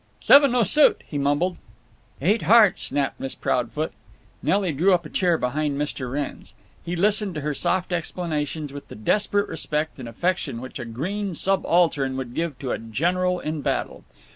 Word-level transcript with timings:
"Seven 0.19 0.51
nosut," 0.53 1.03
he 1.05 1.19
mumbled. 1.19 1.57
"Eight 2.23 2.41
hearts," 2.41 2.81
snapped 2.81 3.19
Miss 3.19 3.35
Proudfoot. 3.35 3.91
Nelly 4.41 4.71
drew 4.71 4.95
up 4.95 5.05
a 5.05 5.09
chair 5.11 5.37
behind 5.37 5.77
Mr. 5.77 6.11
Wrenn's. 6.11 6.55
He 6.83 6.95
listened 6.95 7.35
to 7.35 7.41
her 7.41 7.53
soft 7.53 7.93
explanations 7.93 8.73
with 8.73 8.87
the 8.87 8.95
desperate 8.95 9.47
respect 9.47 9.99
and 9.99 10.09
affection 10.09 10.59
which 10.59 10.79
a 10.79 10.85
green 10.85 11.35
subaltern 11.35 12.17
would 12.17 12.33
give 12.33 12.57
to 12.57 12.71
a 12.71 12.79
general 12.79 13.39
in 13.41 13.61
battle. 13.61 14.03